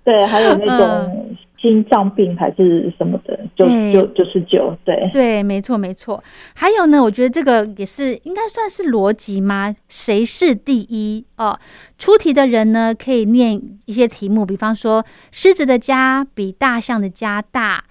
[0.04, 1.33] 对，还有那嗯种
[1.64, 6.22] 心脏病还是什么的，九对九九十九，对，对，没错，没错。
[6.54, 9.74] 还有呢，我觉得这个也是应该算是逻辑吗？
[9.88, 11.24] 谁是第一？
[11.38, 11.58] 哦，
[11.96, 17.84] 出题的人呢可以念一些题目，比方说狮子的家比大象的家大，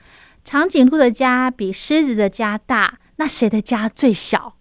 [0.44, 4.54] 长颈鹿的家比狮子的家大，那谁的家最小？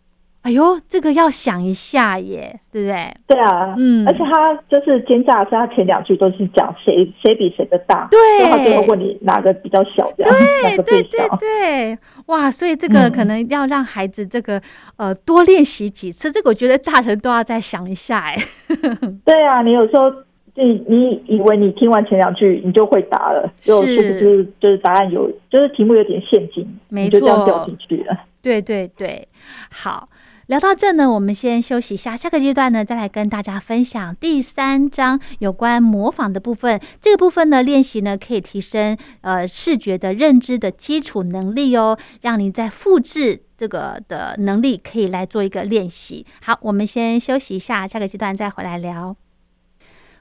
[0.43, 3.15] 哎呦，这个要想一下耶，对不对？
[3.29, 12.51] 对啊，嗯而且他就是奸诈的是，他前两句都是讲谁谁比谁的大，对所以他最后问你哪个比较小，这样 哪对个对对对，哇！
[12.51, 14.61] 所以这个嗯可能要让孩子这个
[14.97, 18.35] 呃多练习几次，这个我觉得大人都要再想一下，哎，
[19.25, 20.11] 对啊，你有时候
[20.57, 28.17] 你你以为你听完前两句你就会答了，就是殊不是就是答案有就是题目有点陷阱，没你就这样错掉进去了。
[28.43, 29.29] 对对对，
[29.71, 30.09] 好。
[30.53, 36.79] 聊到这呢，我们先休息一下，下个阶段呢，再来跟大家分享第三章有关模仿的部分。
[37.01, 46.27] 这个部分呢，练习呢可以提升呃视觉的认知的基础能力哦，让你在复制这个的能力可以来做一个练习。
[46.43, 49.17] 好，我们先休息一下，下个阶段再回来聊。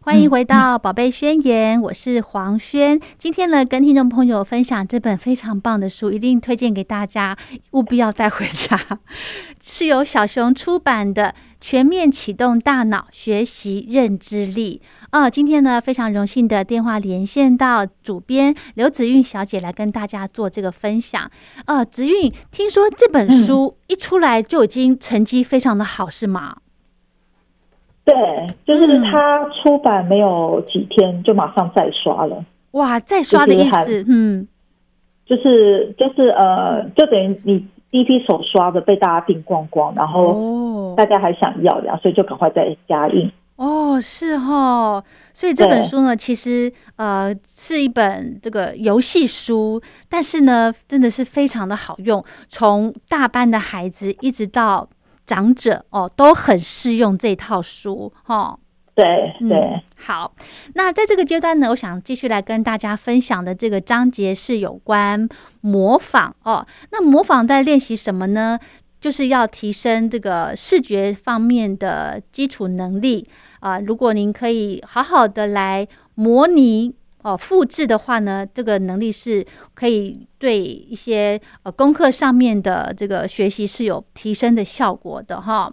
[0.04, 3.00] 欢迎回到《宝贝宣言》，我是黄轩。
[3.20, 7.38] 今天呢，跟听众朋友分享这本非常棒的书，一定推荐给大家，
[7.74, 8.80] 务必要带回家。
[9.62, 11.26] 是由小熊出版的
[11.62, 14.82] 《全面启动大脑学习认知力》。
[15.16, 21.30] 哦，今天呢，非常荣幸的电话连线到主编刘子韵小姐来跟大家做这个分享。
[21.66, 26.58] 呃，子韵，听说这本书一出来就已经成绩非常的好，是吗？
[28.04, 28.16] 对，
[28.66, 32.44] 就是他出版没有几天就马上再刷了。
[32.72, 34.48] 哇，再刷的意思，嗯，
[35.26, 43.32] 就是就是呃，就等于你第一批手刷的被大家订光光，然后大家还想要呀，所以就赶快再加印。
[43.58, 54.90] 哦，是哦，所以这本书呢，其实呃是一本这个游戏书，但是呢，真的是非常的好用，从大班的孩子一直到。
[55.32, 58.60] 长者哦，都很适用这套书哈。
[58.94, 59.06] 对
[59.48, 60.34] 对，好。
[60.76, 65.30] 那在这个阶段呢，我想继续来跟大家分享的这个章节是有关
[65.62, 66.68] 模仿哦。
[66.92, 68.60] 那模仿在练习什么呢？
[69.00, 73.30] 就是要提升这个视觉方面的基础能力
[73.62, 73.80] 啊。
[73.80, 76.94] 如果您可以好好的来模拟。
[77.24, 85.72] 哦，复制的话呢，这个能力是可以对一些呃功课上面的这个学习是有提升的效果的哈。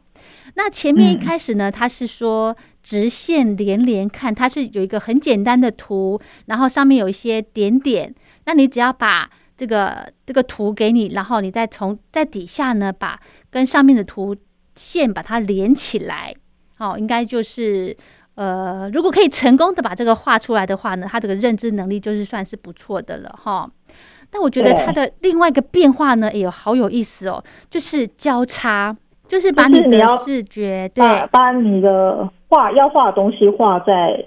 [0.56, 13.18] 那前面一开始呢，它是说直线连连看，它是有一个很简单的图，然后上面有一些点点，那你只要把这个这个图给你，然后你再从在底下呢，把
[13.50, 14.36] 跟上面的图
[14.74, 16.34] 线把它连起来，
[16.76, 17.96] 哦，应该就是。
[18.38, 23.68] 呃，如果可以成功的把这个画出来的话呢，他这个认知能力就是算是不错的了哈。
[24.30, 28.96] 但我觉得他的另外一个变化呢，也有好有意思哦，就是交叉，
[29.26, 34.24] 就是把你的视觉对，把你的画要画的东西画在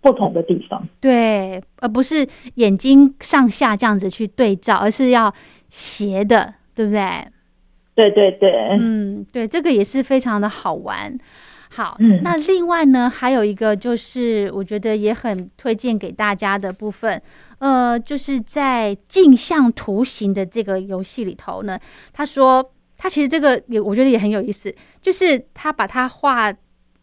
[0.00, 5.30] 不同的地方，对，而不是眼睛上下这样子去对照，而是要
[5.68, 7.28] 斜的，对不对？
[7.94, 11.18] 对对对，嗯，对，这个也是非常的好玩。
[11.74, 17.20] 好，那另外呢，还有一个就是我觉得也很推荐给大家的部分，
[17.60, 21.78] 呃，就是在镜像图形的这个游戏里头呢，
[22.12, 26.52] 他说他其实这个也我觉得也很有意思，就是他把它画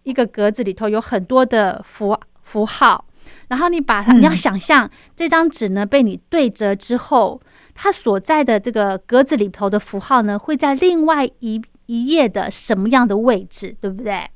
[0.03, 3.03] 一个格子里头有很多的符符号，
[3.47, 7.41] 然后你把它你要想象这张纸呢被你对折之后，
[7.73, 14.29] 它所在的这个格子里头的符号呢会在另外一一页的什么样的位置，对不对？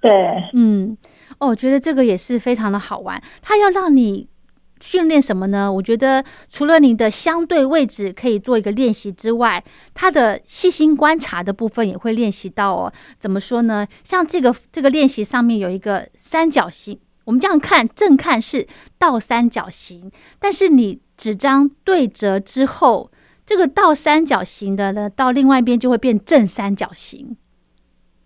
[0.00, 0.10] 对，
[0.54, 0.96] 嗯，
[1.38, 3.20] 哦，我觉得这个也是非常的好玩。
[3.42, 4.28] 它要让你
[4.80, 5.72] 训练什么呢？
[5.72, 9.62] 我觉得除了你的相对位置可以做一个练习之外，
[9.94, 12.92] 它的细心观察的部分也会练习到哦。
[13.18, 13.86] 怎么说呢？
[14.04, 20.08] 像这个这个练习上面有一个三角形，我们这样看正看是倒三角形，
[20.38, 23.10] 但是你纸张对折之后，
[23.44, 27.36] 这个倒三角形的呢，到另外一边就会变正三角形。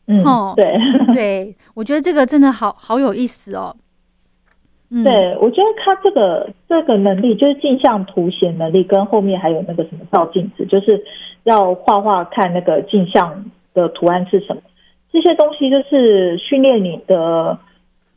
[0.06, 0.22] 嗯，
[0.56, 0.78] 对
[1.12, 3.74] 对，我觉得这个真的好好有意思哦。
[4.90, 11.02] 嗯对，我觉得他这个这个能力就是镜像图形能力，跟后面还有那个什么照镜子，就是
[11.44, 14.60] 要画画看那个镜像的图案是什么，
[15.10, 17.58] 这些东西就是训练你的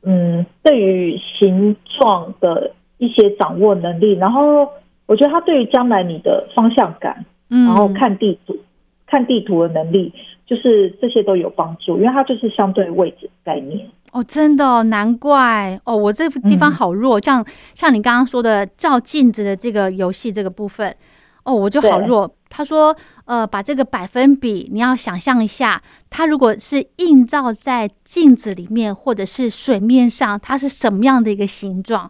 [0.03, 4.13] 嗯对于形状的一些掌握能力。
[4.13, 4.67] 然后
[5.05, 8.57] 我觉得他对于将来你的方向感，然后看地图
[9.05, 10.11] 看地图的能力。
[10.45, 20.95] 就是这些都有帮助，因为它就是相对位置概念哦，真的难怪哦，我这个地方好弱，像像你刚刚说的照镜子的这个游戏这个部分
[21.43, 22.33] 哦，我就好弱。
[22.47, 32.09] 他说，呃，把这个百分比你要想象一下，它如果是映照在镜子里面或者是水面上，它是什么样的一个形状？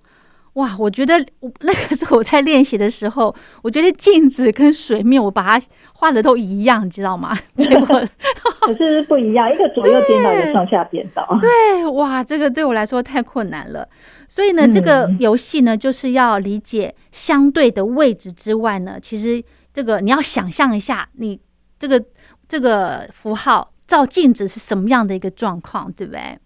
[0.56, 7.38] 哇，我觉得我那个时候我在练习的时候，我觉得镜子跟水面我把它画的都一样，知道吗？
[7.58, 8.02] 结果
[8.62, 11.38] 可是不一样，一个左右颠倒，一个上下颠倒。
[11.42, 13.88] 对，哇，这个对我来说太困难了。
[14.30, 21.38] 所以呢，这个游戏呢，就是要理解相对的位置之外呢，其实这个你要想象一下，你
[21.78, 22.02] 这个
[22.48, 26.40] 这个符号照镜子是什么样的一个状况，对不对？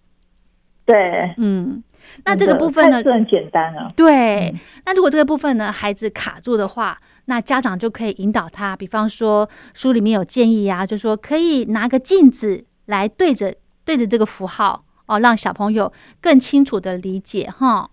[0.84, 1.82] 对，嗯。
[2.24, 3.92] 那这个部分呢是很简单啊。
[3.96, 17.90] 对嗯，那如果这个部分呢，孩子卡住的话，那家长就可以引导他，比方说书里面有建议啊，就说可以拿个镜子来对着对着这个符号哦，让小朋友更清楚的理解哈。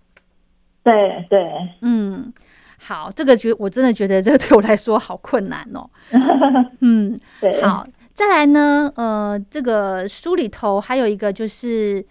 [0.82, 1.52] 对对，
[1.82, 2.32] 嗯，
[2.78, 5.88] 好，这个觉我真的觉得这个对我来说好困难哦。
[6.80, 12.04] 嗯，对，好，再来呢，呃，这个书里头还有一个就是，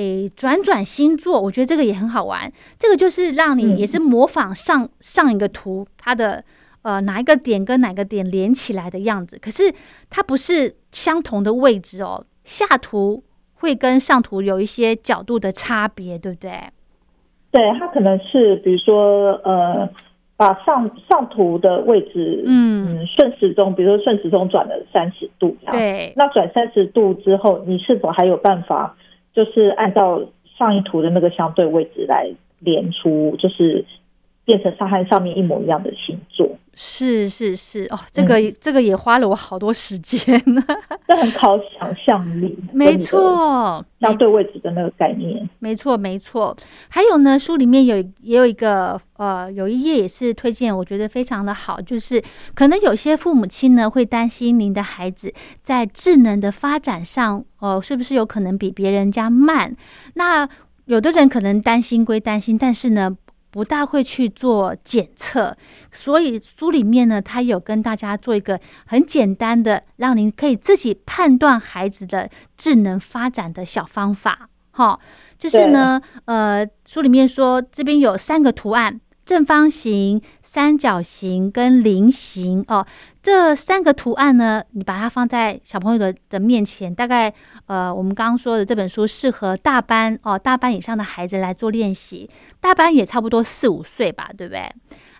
[0.00, 2.50] 诶，转转星座，我觉得这个也很好玩。
[2.78, 6.42] 这个就是让你嗯也是模仿上、上一个图它的
[6.82, 9.72] 呃哪一个点跟哪个点连起来的样子，可是
[10.08, 13.22] 它不是相同的位置哦，下图
[13.54, 16.50] 会跟上图有一些角度的差别，对不对？
[17.50, 19.88] 对，它可能是比如说呃，
[20.36, 25.54] 把上上图的位置，嗯嗯，顺时钟，比如说顺时钟转了三十度。
[25.70, 28.96] 对，那转三十度之后，你是否还有办法，
[29.32, 30.22] 就是按照
[30.58, 33.84] 上一图的那个相对位置来连出，就是
[34.44, 36.48] 变成上和上面一模一样的星座？
[36.72, 40.62] 是是是哦，这个、这个也花了我好多时间呢。
[41.06, 45.46] 这很考想象力，没，错，相对位置的那个概念。
[45.58, 46.56] 没错，没错。
[46.88, 52.22] 还有呢，书里面有也有一个呃，有一页也是推荐，我觉得非常的好，就是
[52.54, 59.76] 可能有些父母亲呢会担心您的孩子在智能的发展上，呃，是不是有可能比别人家慢？
[60.14, 60.48] 那
[60.86, 63.16] 有的人可能担心归担心，但是呢。
[63.50, 65.56] 不大会去做检测，
[65.90, 74.48] 所以书里面呢，他有跟大家做一个很简单的，让您可以自己判断孩子的智能发展的小方法。
[74.72, 74.98] 哈，
[75.36, 79.00] 就是呢，呃，书里面说这边有三个图案：
[79.30, 82.64] 正方形、三角形跟菱形。
[82.66, 82.84] 哦，
[83.22, 87.32] 这三个图案呢，你把它放在小朋友的的面前，大概
[87.66, 92.28] 呃，我们刚刚说的这本书适合大班哦，大班以上的孩子来做练习。
[92.60, 94.68] 大班也差不多四五岁吧，对不对？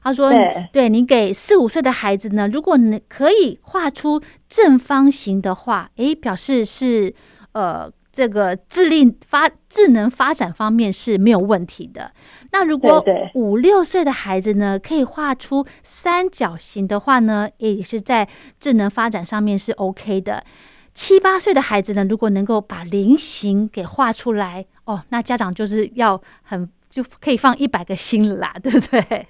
[0.02, 7.14] 他说：“对对你给四五岁的孩子呢，如果你可以画出正方形的话，诶，表示是
[7.52, 12.12] 呃这个智力发智能发展方面是没有问题的。
[12.52, 13.04] 那如果
[13.34, 20.44] 五六岁的孩子呢，可以画出三角形的话呢，也是在智能发展上面是 OK 的。
[20.92, 29.26] 七八岁的孩子呢，如果能够把菱形给画出来，哦，那家长就是要很就可以放一百个心了啦， 对不对？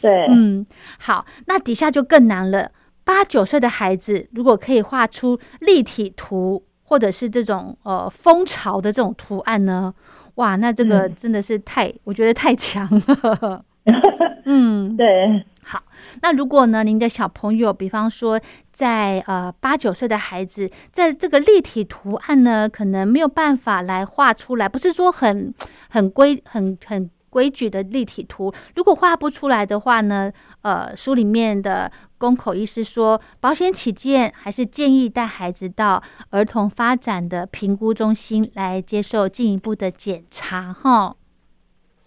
[0.00, 0.66] 对，嗯，
[0.98, 2.72] 好，那底下就更难了。
[3.04, 9.92] 八九岁的孩子如果可以画出立体图，或者是这种呃蜂巢的这种图案呢，
[10.36, 13.64] 哇，那这个嗯真的是太，我觉得太强了。
[14.46, 15.82] 嗯， 对，好，
[16.22, 18.40] 那如果呢，您的小朋友，比方说
[18.72, 25.52] 在呃八九岁的孩子，在这个立体图案呢，可能没有办法来画出来，不是说很
[25.90, 28.50] 很规很很规矩的立体图。
[28.74, 30.32] 如果画不出来的话呢，
[30.62, 41.14] 呃，书里面的公口医师说，保险起见，还是建议带孩子到儿童发展的评估中心来接受进一步的检查，哈。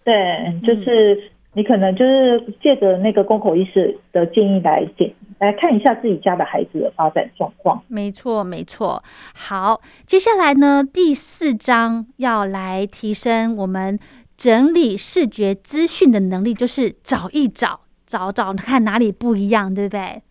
[0.04, 7.82] 对，嗯就是你可能就是借着那个公口医师的建议来检来看一下自己家的孩子的发展状况。
[7.88, 9.02] 没错，没错。
[9.34, 13.98] 好，接下来呢，第四章要来提升我们
[14.36, 17.80] 整理视觉资讯的能力，就是找一找，
[18.12, 20.22] 找找看哪里不一样，对不对？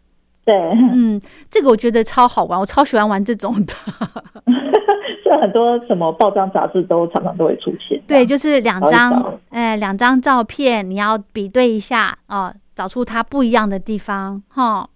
[0.46, 0.56] 对，
[0.94, 1.20] 嗯，
[1.50, 3.74] 这个我觉得超好玩，我超喜欢玩这种的。
[5.26, 8.00] 这很多什么报章杂志都常常都会出现。
[8.08, 14.88] 对，就是两张找，哎，两张照片，你要比对一下哦，找出它不一样的地方，哈。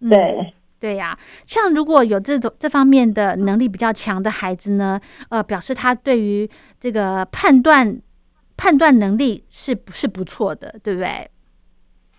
[0.00, 5.00] 嗯对对呀、像如果有这种这方面的能力比较强的孩子呢，
[5.30, 6.48] 呃，表示他对于
[6.78, 7.98] 这个判断
[8.56, 11.28] 判断能力是不是不错的，对不对？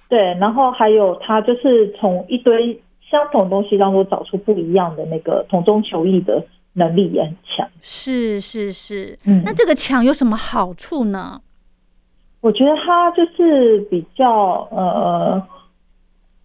[0.10, 6.44] 对，然后还有他就是从一堆相同的东西当中找出不一样的那个同中求异的
[6.74, 7.68] 能力也很强。
[7.82, 11.42] 是是是，嗯那这个强有什么好处呢？
[12.40, 15.42] 我觉得他就是比较呃，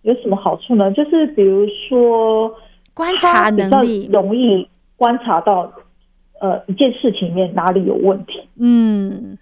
[0.03, 0.91] 有什么好处呢？
[0.93, 2.53] 就是比如说
[2.95, 5.71] 观察能力，容易观察到
[6.41, 8.43] 呃一件事情里面哪里有问题。
[8.59, 9.39] 嗯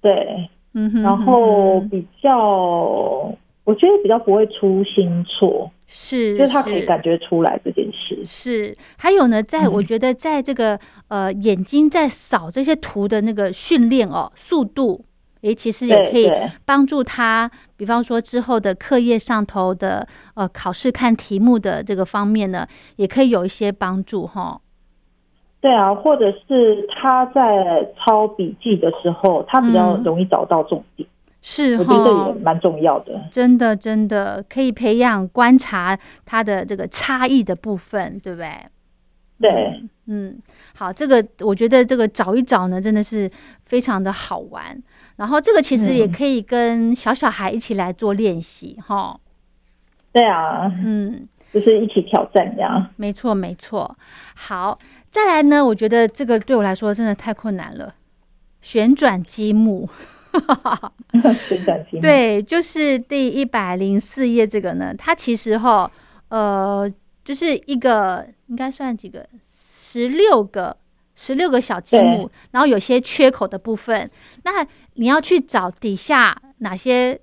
[0.00, 3.34] 对，嗯哼，然后比较，
[3.68, 8.18] 我觉得比较不会出新错，是就是他可以感觉出来这件事。
[8.24, 15.04] 是，还有呢，在我嗯觉得在这个呃眼睛在扫这些图的那个训练哦，速度，
[15.42, 16.32] 诶，其实也可以
[16.64, 22.66] 帮助他，比方说之后的课业上头的呃考试看题目的这个方面呢，
[22.96, 24.62] 也可以有一些帮助哈。
[25.60, 30.02] 对啊，或者是他在抄笔记的时候，他比较嗯。
[30.04, 31.06] 容易找到重点，
[31.40, 33.20] 是我觉得这哈也，蛮重要的。
[33.30, 38.50] 真的真的可以培养观察他的这个差异的部分，对不对？
[39.40, 40.36] 对，嗯，
[40.74, 43.30] 好，这个我觉得这个找一找呢，真的是
[43.64, 44.76] 非常的好玩。
[45.14, 49.18] 然后这个其实也嗯可以跟小小孩一起来做练习，哈。
[50.10, 52.88] 对啊，嗯，就是一起挑战这样。
[52.96, 53.96] 没错没错。
[54.34, 54.76] 好，
[55.10, 57.94] 再来呢，我觉得这个对我来说真的太困难了，
[58.60, 59.88] 旋转积木。
[62.00, 65.90] 对，就是第一百零四页这个呢，它其实哈，
[66.28, 66.90] 呃，
[67.24, 70.76] 就是一个应该算几个，十六个，
[71.14, 74.10] 十六个小积木，然后有些缺口的部分，
[74.44, 77.18] 那你要去找底下哪些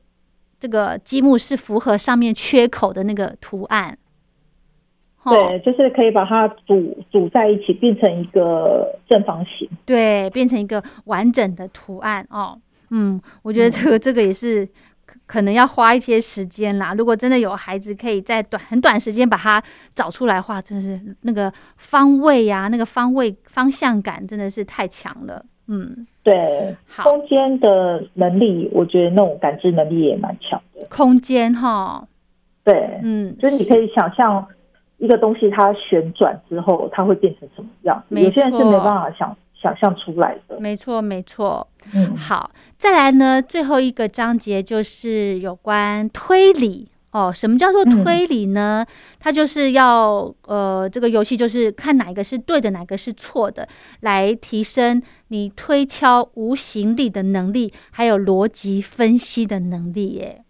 [0.59, 3.97] 这个积木是符合上面缺口的那个图案。
[5.27, 9.67] 对，就是可以把它组组在一起，变成一个正方形。
[9.83, 12.59] 对，变成一个完整的图案哦。
[12.97, 14.65] 嗯，我觉得这个、这个也是
[15.05, 16.93] 可可能要花一些时间啦。
[16.93, 19.61] 如果真的有孩子可以在短很短时间把它
[19.93, 25.45] 找出来的话，真的是那个方位呀、那个方位方向感真的是太强了。
[25.67, 30.87] 嗯，对，好，空间的能力，我觉得那种感知能力也蛮强的。
[30.89, 32.07] 空间哈，
[32.63, 34.47] 对，嗯，就是你可以想象
[34.99, 40.59] 一个东西它旋转之后，它会变成什么样有些人是没办法想想象出来的。
[40.59, 41.67] 没错没错。
[41.93, 47.31] 嗯，好，再来呢，最后一个章节就是有关推理哦。
[47.33, 48.85] 什么叫做嗯推理呢？
[49.19, 53.67] 它就是要呃，这个游戏就是看哪一个是对的，哪个是错的，
[54.01, 60.43] 来提升你推敲无形力的能力，还有逻辑分析的能力耶。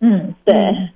[0.00, 0.88] 嗯，对，嗯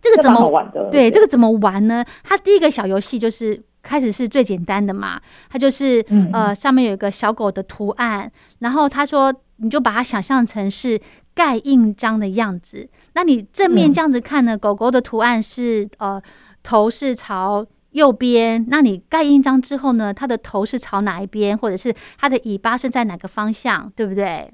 [0.00, 0.90] 这个怎么玩的。
[0.90, 2.04] 对，这个怎么玩呢？
[2.22, 5.20] 它第一个小游戏就是开始是最简单的嘛，
[5.50, 8.30] 它就是、嗯呃上面有一个小狗的图案，
[8.60, 11.00] 然后他说你就把它想象成是
[11.34, 12.88] 盖印章的样子。
[13.14, 16.22] 那你正面嗯这样子看呢，狗狗的图案是呃
[16.62, 17.66] 头是朝。
[17.92, 20.14] 右边，那你盖印章之后呢？
[20.14, 24.50] 它的头是朝哪一边，或者是它的尾巴是在哪个方向，对不对？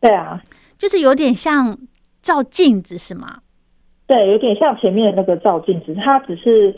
[0.00, 0.42] 对啊，
[0.76, 1.78] 就是有点像
[2.20, 3.42] 照镜子，是吗？
[4.08, 6.74] 对，有点像前面那个照镜子，它只是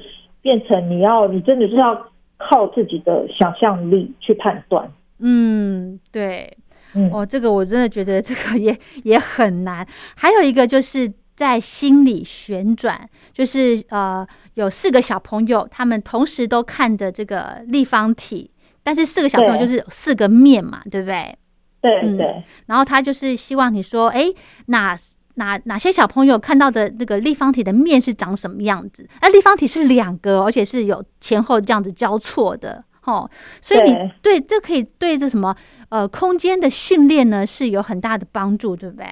[0.47, 4.89] 变成你要，你真的是要靠自己的想象力去判断。
[5.19, 6.57] 嗯，对。
[6.95, 9.85] 嗯，哦，这个我真的觉得这个也也很难。
[10.17, 14.25] 还有一个就是在心里旋转，就是呃
[14.55, 18.53] 有四个小朋友，他们同时都看着这个立方体，
[18.85, 21.37] 但是四个小朋友就是有四个面嘛，对不对？
[21.83, 24.25] 对嗯对然后他就是希望你说，哎，
[24.67, 24.97] 哪
[25.37, 29.09] 哪哪些小朋友看到的那个立方体的面是长什么样子？
[29.21, 33.31] 哎，立方体是两个，而且是有前后这样子交错的，哦，
[33.63, 35.55] 所以你对这可以对这什么
[35.89, 39.07] 呃空间的训练呢是有很大的帮助，对不对？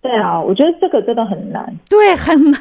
[0.00, 1.76] 对啊，我觉得这个真的很难。
[1.88, 2.60] 对，很难。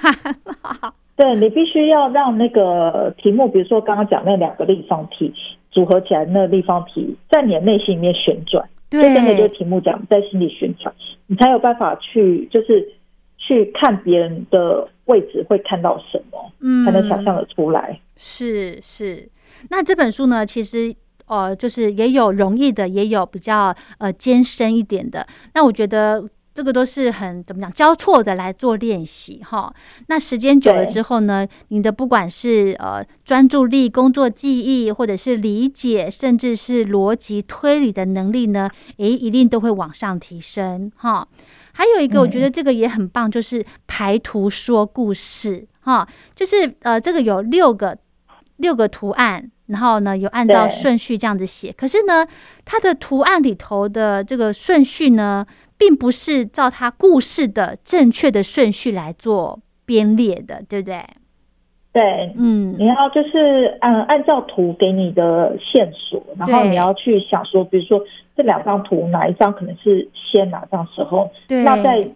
[1.15, 5.33] 对你必须要让那个题目，比如说刚刚讲那两个立方体
[5.71, 10.93] 组合起来，那立方体在你的内心里面旋转，对，就真的就是题目讲在心里旋转，
[11.25, 12.87] 你才有办法去就是
[13.37, 17.99] 去看别人的位置会看到什么，嗯才能想象的出来。
[18.17, 19.27] 是是，
[19.69, 20.93] 那这本书呢，其实
[21.25, 25.25] 呃，就是也有容易的，也有比较呃艰深一点的。
[25.53, 26.23] 那我觉得
[26.53, 29.73] 这个都是很怎么讲交错的来做练习哈。
[30.07, 41.27] 那时间久了之后呢，你的不管是呃专注力、工作记忆，或者是理解，甚至是逻辑推理的能力呢，诶，一定都会往上提升哈。
[41.73, 47.97] 还有一个，我觉得这个也很棒，就是排图说故事哈，就是呃，这个有六个
[48.57, 51.71] 六个图案，然后呢有按照顺序这样子写。
[51.71, 52.27] 可是呢，
[52.65, 55.45] 它的图案里头的这个顺序呢，
[55.81, 61.03] 并不是照它故事的正确的顺序来做编列的，对不对？
[61.91, 62.75] 对，嗯。
[62.77, 67.99] 你要就是按按照图给你的线索，然后你要去想说，比如说
[68.37, 72.07] 这两张图哪一张可能是先哪张时候，对，那在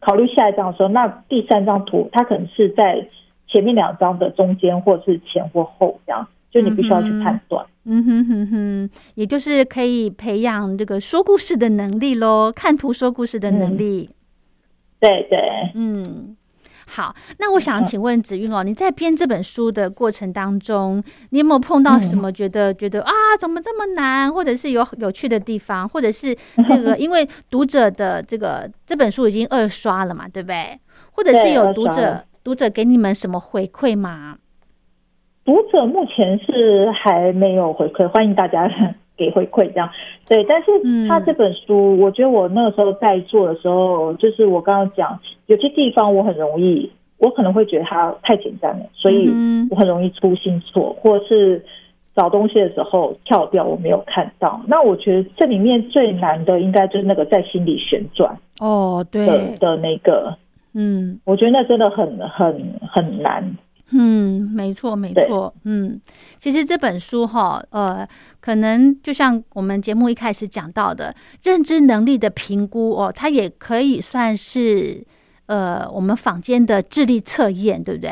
[0.00, 3.08] 考虑下一张的时候，那第三张图它可能是在
[3.48, 7.66] 前面两张的中间，或是前或后这样，就你必须要去判断。
[7.86, 14.10] 嗯哼哼哼，也就是可以培养这个说故事的能力喽，看图说故事的能嗯力。
[15.00, 15.38] 对对，
[15.74, 16.36] 嗯，
[16.86, 26.34] 好，那我想请问子韵哦，你在编这本书的过程当中，你有没有碰到什么觉得、觉得啊，怎么这么难，或者是有有趣的地方，或者是
[26.68, 30.78] 这个 因为读者的这个这本书已经二刷了嘛，对不对？
[31.10, 34.38] 或者是有读者读者给你们什么回馈吗？
[35.44, 38.70] 读者目前是还没有回馈，欢迎大家
[39.16, 39.90] 给回馈这样。
[40.26, 40.70] 对，但是
[41.06, 49.28] 他这本书，我觉得我那个时候在做的时候，就是我刚刚讲有些地方我很容易，我可能会觉得它太简单了，所以
[49.70, 51.62] 我很容易粗心错，或者是
[52.16, 54.60] 找东西的时候跳掉，我没有看到。
[54.66, 59.26] 那我觉得这里面最难的应该就是那个在心里旋转哦，对
[59.60, 60.34] 的那个，
[60.72, 63.56] 嗯，我觉得那真的很很很难。
[63.90, 65.54] 嗯，没错，没错。
[65.64, 66.00] 嗯，
[66.40, 68.06] 其实这本书哈，呃，
[68.40, 75.04] 可能就像我们节目一开始讲到的，认知能力的评估哦，它也可以算是
[75.46, 78.10] 呃，我们坊间的智力测验，对不对？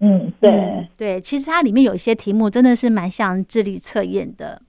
[0.00, 1.20] 嗯，对对。
[1.20, 4.62] 其实它里面有一些题目真的是蛮像智力测验的。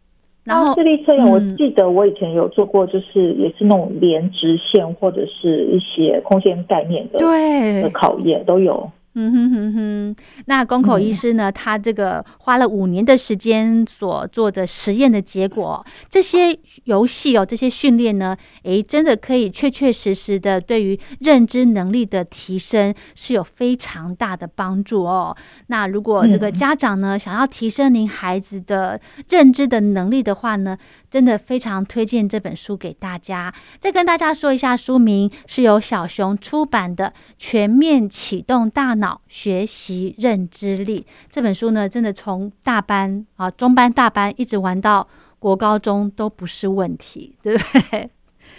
[0.43, 8.91] 然后智力测验，我记得我以前有做过，就是也是那种连直线或者是一些空间概念的对的考验都有。
[9.15, 10.15] 嗯哼哼哼，
[10.47, 11.51] 那宫口医师呢？
[11.51, 25.37] 他这个花了五年的时间所做的实验的结果，这些游戏哦，这些训练呢，诶，真的可以确确实实的对于认知能力的提升是有非常大的帮助哦。
[25.67, 28.99] 那如果这个家长呢，想要提升您孩子的
[29.29, 30.75] 认知的能力的话呢，
[31.13, 33.53] 真的非常推荐这本书给大家。
[33.77, 37.05] 再跟大家说一下，书名是由小熊出版的
[37.37, 45.07] 《全面启动大脑学习认知力》这本书呢，真的从大班啊、中班、大班一直玩到
[45.37, 48.09] 国高中都不是问题，对不对？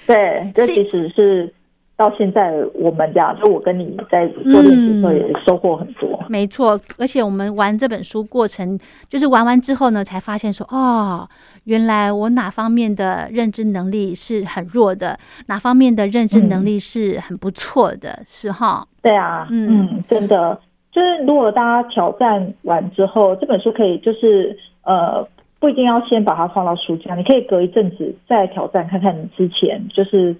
[0.06, 1.52] 对，这其实是。
[1.96, 6.24] 到现在，我们俩就我跟你在做练习的时候也收获很多。
[6.28, 8.76] 没错，而且我们玩这本书过程，
[9.08, 11.28] 就是玩完之后呢，才发现说，哦，
[11.64, 15.16] 原来我哪方面的认知能力是很弱的，
[15.46, 18.84] 哪方面的认知能力是很不错的，是哈？
[19.00, 20.58] 对啊，嗯，真的，
[20.90, 25.24] 就是如果大家挑战完之后，这本书可以就是呃，
[25.60, 30.34] 不一定要先把它放到书架，你可以隔一阵子再挑战看看你之前就是。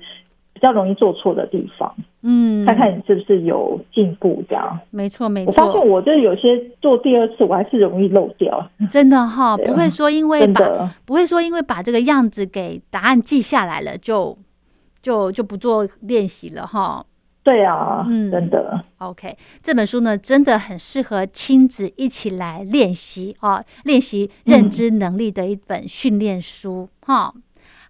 [0.55, 1.93] 比较容易做错的地方，
[2.23, 5.51] 嗯，看看你是不是有进步，这样没错没错。
[5.51, 14.39] 我发现我就是有些做第二次，我还是容易漏掉，真的哈，不会说因为把不会说因为把这个样子给答案记下来了，就
[15.03, 17.05] 就就不做练习了哈。
[17.43, 18.81] 对啊，嗯，真的。
[18.99, 27.35] OK，这本书呢真的很适合亲子一起来练习啊，练习认知能力的一本训练书哈。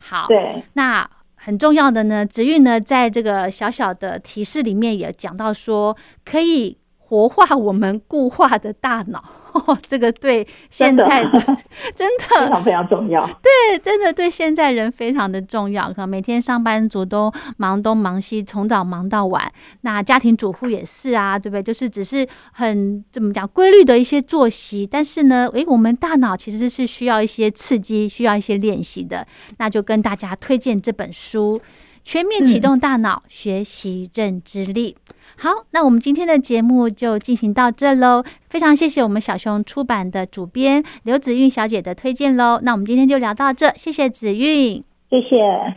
[0.00, 1.08] 好，对，那。
[1.44, 6.78] 很重要的呢，子韵呢，在这个小小的提示里面也讲到说，可以
[7.14, 9.22] 活化我们固化的大脑。
[9.86, 11.30] 这个对现在的
[11.94, 13.24] 真的非常非常重要。
[13.40, 15.86] 对，真的对现在人非常的重要。
[15.90, 19.52] 可能每天上班族都忙东忙西，从早忙到晚。
[19.82, 21.62] 那家庭主妇也是啊，对不对？
[21.62, 29.24] 就是只是很怎么讲规律的一些作息，但是呢，诶，我们大脑其实是需要一些刺激，需要一些练习的。
[29.58, 31.60] 那就跟大家推荐这本书。
[32.06, 34.94] 全面启动大脑，学习认知力。
[35.36, 38.22] 好，那我们今天的节目就进行到这喽。
[38.48, 42.60] 非常谢谢我们小熊出版的主编刘子韵小姐的推荐喽。
[42.62, 45.76] 那我们今天就聊到这，谢谢子韵，谢谢。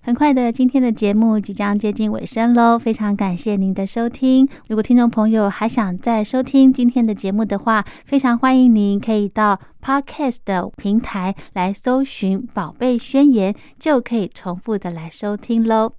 [0.00, 4.48] 很快的，今天的节目即将接近尾声喽，非常感谢您的收听。
[4.68, 15.92] 如果听众朋友还想再收听今天的节目的话，非常欢迎您可以到 Podcast 的平台来搜寻《宝贝宣言》，就可以重复的来收听喽。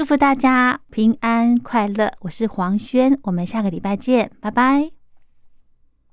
[0.00, 4.99] 祝福大家平安快乐，我是黄轩，我们下个礼拜见，拜拜。